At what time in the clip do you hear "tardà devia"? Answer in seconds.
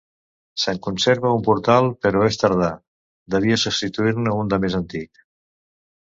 2.43-3.59